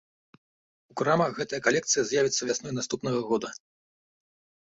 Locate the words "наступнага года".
2.79-3.53